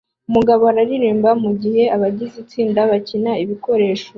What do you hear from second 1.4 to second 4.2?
mugihe abagize itsinda bakina ibikoresho